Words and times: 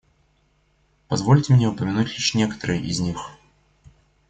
Позвольте 1.09 1.53
мне 1.53 1.67
упомянуть 1.69 2.07
лишь 2.13 2.33
некоторые 2.33 2.81
из 2.81 2.99
них. 2.99 3.29